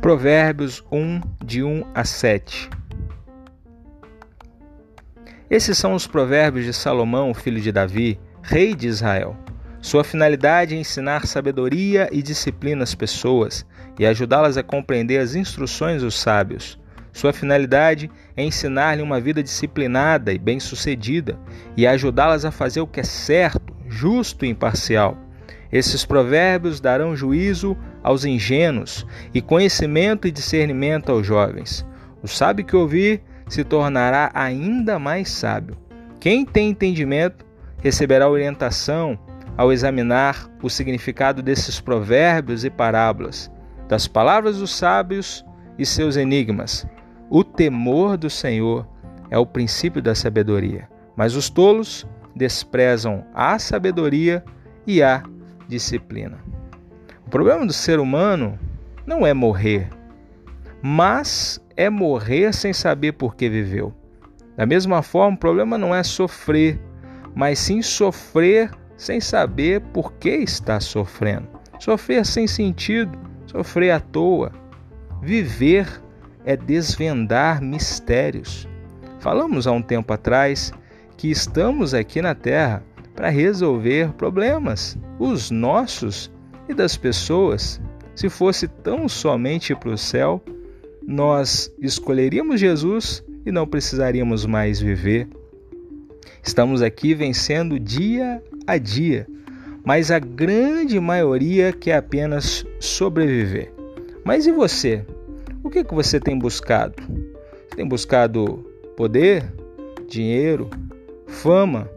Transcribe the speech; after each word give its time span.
Provérbios 0.00 0.82
1, 0.92 1.20
de 1.44 1.64
1 1.64 1.84
a 1.92 2.04
7. 2.04 2.70
Esses 5.50 5.76
são 5.76 5.92
os 5.92 6.06
provérbios 6.06 6.64
de 6.64 6.72
Salomão, 6.72 7.34
filho 7.34 7.60
de 7.60 7.72
Davi, 7.72 8.18
rei 8.40 8.76
de 8.76 8.86
Israel. 8.86 9.36
Sua 9.80 10.04
finalidade 10.04 10.76
é 10.76 10.78
ensinar 10.78 11.26
sabedoria 11.26 12.08
e 12.12 12.22
disciplina 12.22 12.84
às 12.84 12.94
pessoas 12.94 13.66
e 13.98 14.06
ajudá-las 14.06 14.56
a 14.56 14.62
compreender 14.62 15.18
as 15.18 15.34
instruções 15.34 16.00
dos 16.00 16.16
sábios. 16.16 16.78
Sua 17.12 17.32
finalidade 17.32 18.08
é 18.36 18.44
ensinar-lhe 18.44 19.02
uma 19.02 19.20
vida 19.20 19.42
disciplinada 19.42 20.32
e 20.32 20.38
bem-sucedida 20.38 21.36
e 21.76 21.88
ajudá-las 21.88 22.44
a 22.44 22.52
fazer 22.52 22.80
o 22.80 22.86
que 22.86 23.00
é 23.00 23.04
certo, 23.04 23.74
justo 23.88 24.44
e 24.44 24.48
imparcial. 24.48 25.18
Esses 25.70 26.04
provérbios 26.04 26.80
darão 26.80 27.14
juízo 27.14 27.76
aos 28.02 28.24
ingênuos 28.24 29.06
e 29.34 29.42
conhecimento 29.42 30.26
e 30.26 30.30
discernimento 30.30 31.12
aos 31.12 31.26
jovens. 31.26 31.86
O 32.22 32.26
sábio 32.26 32.64
que 32.64 32.76
ouvir 32.76 33.22
se 33.48 33.64
tornará 33.64 34.30
ainda 34.34 34.98
mais 34.98 35.30
sábio. 35.30 35.76
Quem 36.20 36.44
tem 36.44 36.70
entendimento 36.70 37.44
receberá 37.82 38.28
orientação 38.28 39.18
ao 39.56 39.72
examinar 39.72 40.48
o 40.62 40.70
significado 40.70 41.42
desses 41.42 41.80
provérbios 41.80 42.64
e 42.64 42.70
parábolas, 42.70 43.50
das 43.88 44.06
palavras 44.06 44.58
dos 44.58 44.74
sábios 44.74 45.44
e 45.78 45.84
seus 45.84 46.16
enigmas. 46.16 46.86
O 47.30 47.44
temor 47.44 48.16
do 48.16 48.30
Senhor 48.30 48.86
é 49.30 49.38
o 49.38 49.46
princípio 49.46 50.00
da 50.00 50.14
sabedoria, 50.14 50.88
mas 51.16 51.34
os 51.34 51.50
tolos 51.50 52.06
desprezam 52.34 53.24
a 53.34 53.58
sabedoria 53.58 54.44
e 54.86 55.02
a 55.02 55.22
disciplina. 55.68 56.38
O 57.26 57.30
problema 57.30 57.66
do 57.66 57.72
ser 57.72 58.00
humano 58.00 58.58
não 59.06 59.26
é 59.26 59.34
morrer, 59.34 59.88
mas 60.82 61.60
é 61.76 61.90
morrer 61.90 62.54
sem 62.54 62.72
saber 62.72 63.12
por 63.12 63.36
que 63.36 63.48
viveu. 63.48 63.92
Da 64.56 64.66
mesma 64.66 65.02
forma, 65.02 65.36
o 65.36 65.38
problema 65.38 65.78
não 65.78 65.94
é 65.94 66.02
sofrer, 66.02 66.80
mas 67.34 67.58
sim 67.58 67.82
sofrer 67.82 68.70
sem 68.96 69.20
saber 69.20 69.80
por 69.92 70.12
que 70.14 70.30
está 70.30 70.80
sofrendo. 70.80 71.48
Sofrer 71.78 72.26
sem 72.26 72.46
sentido, 72.46 73.16
sofrer 73.46 73.92
à 73.92 74.00
toa. 74.00 74.50
Viver 75.22 76.02
é 76.44 76.56
desvendar 76.56 77.62
mistérios. 77.62 78.68
Falamos 79.20 79.66
há 79.66 79.72
um 79.72 79.82
tempo 79.82 80.12
atrás 80.12 80.72
que 81.16 81.30
estamos 81.30 81.94
aqui 81.94 82.22
na 82.22 82.34
Terra 82.34 82.82
para 83.18 83.30
resolver 83.30 84.12
problemas, 84.12 84.96
os 85.18 85.50
nossos 85.50 86.30
e 86.68 86.72
das 86.72 86.96
pessoas. 86.96 87.80
Se 88.14 88.28
fosse 88.28 88.68
tão 88.68 89.08
somente 89.08 89.74
para 89.74 89.88
o 89.88 89.98
céu, 89.98 90.40
nós 91.04 91.68
escolheríamos 91.80 92.60
Jesus 92.60 93.24
e 93.44 93.50
não 93.50 93.66
precisaríamos 93.66 94.46
mais 94.46 94.78
viver. 94.78 95.26
Estamos 96.44 96.80
aqui 96.80 97.12
vencendo 97.12 97.76
dia 97.80 98.40
a 98.68 98.78
dia, 98.78 99.26
mas 99.84 100.12
a 100.12 100.20
grande 100.20 101.00
maioria 101.00 101.72
quer 101.72 101.96
apenas 101.96 102.64
sobreviver. 102.78 103.72
Mas 104.24 104.46
e 104.46 104.52
você? 104.52 105.04
O 105.64 105.68
que, 105.68 105.82
que 105.82 105.92
você 105.92 106.20
tem 106.20 106.38
buscado? 106.38 106.94
Você 107.02 107.74
tem 107.74 107.88
buscado 107.88 108.64
poder, 108.96 109.52
dinheiro, 110.08 110.70
fama? 111.26 111.90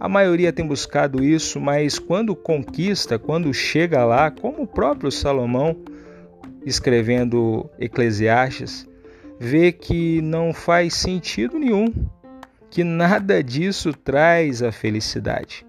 A 0.00 0.08
maioria 0.08 0.52
tem 0.52 0.66
buscado 0.66 1.22
isso, 1.22 1.60
mas 1.60 1.98
quando 1.98 2.34
conquista, 2.34 3.18
quando 3.18 3.52
chega 3.54 4.04
lá, 4.04 4.30
como 4.30 4.62
o 4.62 4.66
próprio 4.66 5.10
Salomão, 5.10 5.76
escrevendo 6.64 7.70
Eclesiastes, 7.78 8.86
vê 9.38 9.72
que 9.72 10.20
não 10.20 10.52
faz 10.52 10.94
sentido 10.94 11.58
nenhum, 11.58 11.92
que 12.70 12.82
nada 12.82 13.42
disso 13.42 13.92
traz 13.92 14.62
a 14.62 14.72
felicidade. 14.72 15.64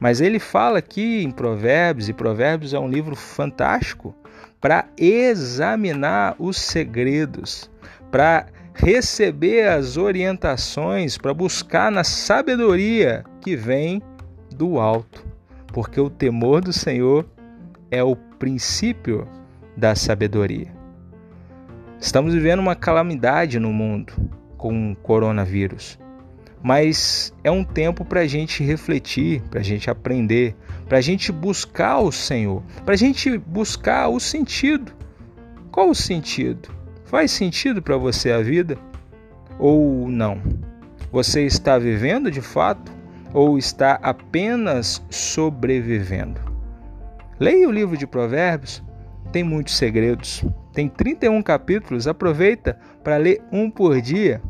Mas 0.00 0.20
ele 0.20 0.38
fala 0.38 0.78
aqui 0.78 1.22
em 1.22 1.30
Provérbios, 1.30 2.08
e 2.08 2.12
Provérbios 2.12 2.74
é 2.74 2.78
um 2.78 2.88
livro 2.88 3.14
fantástico 3.14 4.14
para 4.60 4.86
examinar 4.98 6.34
os 6.38 6.56
segredos, 6.56 7.70
para 8.10 8.46
receber 8.74 9.68
as 9.68 9.96
orientações, 9.96 11.18
para 11.18 11.34
buscar 11.34 11.90
na 11.90 12.04
sabedoria 12.04 13.24
que 13.40 13.56
vem 13.56 14.02
do 14.54 14.78
alto, 14.78 15.24
porque 15.68 16.00
o 16.00 16.10
temor 16.10 16.60
do 16.60 16.72
Senhor 16.72 17.26
é 17.90 18.02
o 18.02 18.16
princípio 18.16 19.28
da 19.76 19.94
sabedoria. 19.94 20.72
Estamos 21.98 22.32
vivendo 22.32 22.60
uma 22.60 22.74
calamidade 22.74 23.58
no 23.58 23.72
mundo 23.72 24.12
com 24.56 24.92
o 24.92 24.96
coronavírus 24.96 25.98
mas 26.62 27.34
é 27.42 27.50
um 27.50 27.64
tempo 27.64 28.04
para 28.04 28.20
a 28.20 28.26
gente 28.26 28.62
refletir, 28.62 29.42
para 29.50 29.60
a 29.60 29.62
gente 29.62 29.90
aprender, 29.90 30.54
para 30.88 30.98
a 30.98 31.00
gente 31.00 31.32
buscar 31.32 31.98
o 31.98 32.12
Senhor, 32.12 32.62
para 32.84 32.94
a 32.94 32.98
gente 32.98 33.38
buscar 33.38 34.08
o 34.08 34.20
sentido. 34.20 34.92
Qual 35.70 35.90
o 35.90 35.94
sentido? 35.94 36.68
Faz 37.10 37.32
sentido 37.32 37.82
para 37.82 37.96
você 37.96 38.30
a 38.30 38.40
vida 38.40 38.78
ou 39.58 40.08
não? 40.08 40.40
Você 41.10 41.44
está 41.44 41.76
vivendo 41.76 42.30
de 42.30 42.40
fato 42.40 42.92
ou 43.34 43.58
está 43.58 43.98
apenas 44.00 45.04
sobrevivendo? 45.10 46.40
Leia 47.40 47.68
o 47.68 47.72
livro 47.72 47.96
de 47.96 48.06
Provérbios, 48.06 48.80
tem 49.32 49.42
muitos 49.42 49.76
segredos, 49.76 50.44
tem 50.72 50.88
31 50.88 51.42
capítulos, 51.42 52.06
aproveita 52.06 52.78
para 53.02 53.16
ler 53.16 53.42
um 53.50 53.68
por 53.68 54.00
dia 54.00 54.40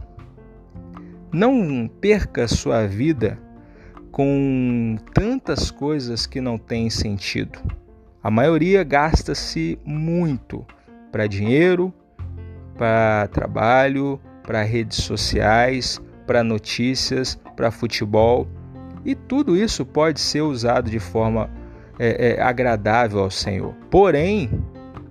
não 1.32 1.88
perca 1.88 2.46
sua 2.48 2.86
vida 2.86 3.38
com 4.10 4.98
tantas 5.14 5.70
coisas 5.70 6.26
que 6.26 6.42
não 6.42 6.58
têm 6.58 6.90
sentido. 6.90 7.58
A 8.22 8.30
maioria 8.30 8.82
gasta-se 8.84 9.78
muito 9.82 10.66
para 11.10 11.26
dinheiro, 11.26 11.94
para 12.80 13.28
trabalho, 13.28 14.18
para 14.42 14.62
redes 14.62 15.02
sociais, 15.02 16.00
para 16.26 16.42
notícias, 16.42 17.38
para 17.54 17.70
futebol. 17.70 18.48
E 19.04 19.14
tudo 19.14 19.54
isso 19.54 19.84
pode 19.84 20.18
ser 20.18 20.40
usado 20.40 20.88
de 20.88 20.98
forma 20.98 21.50
é, 21.98 22.38
é, 22.38 22.42
agradável 22.42 23.18
ao 23.20 23.30
Senhor. 23.30 23.74
Porém, 23.90 24.50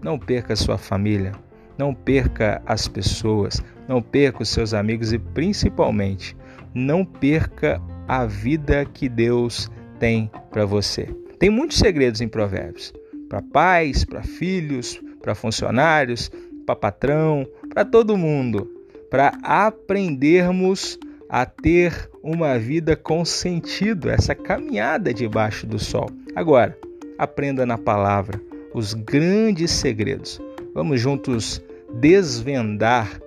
não 0.02 0.18
perca 0.18 0.56
sua 0.56 0.80
família, 0.80 1.32
não 1.78 1.94
perca 1.94 2.60
as 2.66 2.88
pessoas, 2.88 3.62
não 3.88 4.02
perca 4.02 4.42
os 4.42 4.50
seus 4.50 4.74
amigos 4.74 5.14
e 5.14 5.20
principalmente 5.20 6.36
não 6.74 7.06
perca 7.06 7.80
a 8.08 8.26
vida 8.26 8.84
que 8.84 9.08
Deus 9.08 9.70
tem 10.00 10.32
para 10.50 10.66
você. 10.66 11.04
Tem 11.38 11.52
muitos 11.52 11.78
segredos 11.78 12.20
em 12.20 12.28
Provérbios 12.28 12.92
para 13.30 13.44
pais, 13.44 14.04
para 14.04 14.24
filhos, 14.24 15.00
para 15.22 15.36
funcionários, 15.36 16.32
para 16.66 16.76
patrão, 16.76 17.48
para 17.80 17.86
todo 17.86 18.18
mundo, 18.18 18.70
para 19.10 19.32
aprendermos 19.42 21.00
a 21.30 21.46
ter 21.46 22.10
uma 22.22 22.60
vida 22.60 22.94
com 22.94 23.24
sentido, 23.24 24.10
essa 24.10 24.36
caminhada 24.36 25.14
debaixo 25.14 25.66
do 25.66 25.80
sol. 25.80 26.10
Agora, 26.36 26.78
aprenda 27.18 27.66
na 27.66 27.78
palavra 27.78 28.42
os 28.74 28.94
grandes 28.94 29.72
segredos. 29.72 30.42
Vamos 30.74 31.00
juntos 31.00 31.64
desvendar 31.94 33.18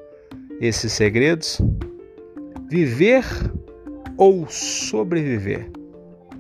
esses 0.61 0.93
segredos? 0.93 1.59
Viver 2.69 3.25
ou 4.19 4.47
sobreviver? 4.51 5.71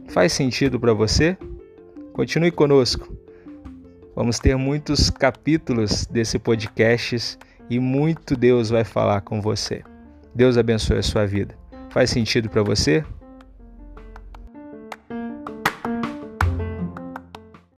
Faz 0.08 0.34
sentido 0.34 0.78
para 0.78 0.92
você? 0.92 1.34
Continue 2.12 2.50
conosco. 2.50 3.10
Vamos 4.14 4.38
ter 4.38 4.54
muitos 4.56 5.08
capítulos 5.08 6.04
desse 6.04 6.38
podcast 6.38 7.38
e 7.68 7.78
muito 7.78 8.36
Deus 8.36 8.70
vai 8.70 8.84
falar 8.84 9.20
com 9.22 9.40
você. 9.40 9.82
Deus 10.34 10.56
abençoe 10.56 10.98
a 10.98 11.02
sua 11.02 11.26
vida. 11.26 11.54
Faz 11.90 12.10
sentido 12.10 12.48
para 12.48 12.62
você? 12.62 13.04